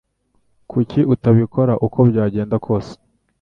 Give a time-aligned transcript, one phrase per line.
[0.69, 2.93] Kuki utabikora uko byagenda kose?